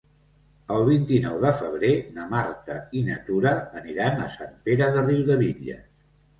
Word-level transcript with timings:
El 0.77 0.85
vint-i-nou 0.87 1.35
de 1.43 1.51
febrer 1.59 1.91
na 2.15 2.25
Marta 2.33 2.79
i 3.01 3.05
na 3.11 3.19
Tura 3.29 3.55
aniran 3.83 4.27
a 4.27 4.33
Sant 4.41 4.59
Pere 4.67 4.91
de 4.99 5.09
Riudebitlles. 5.09 5.89